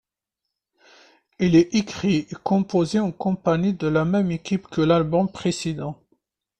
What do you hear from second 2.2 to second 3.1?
et composé